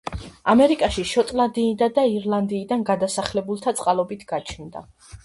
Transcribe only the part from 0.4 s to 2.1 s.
ამერიკაში შოტლანდიიდან და